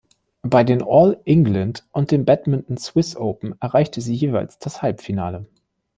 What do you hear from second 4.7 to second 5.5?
Halbfinale.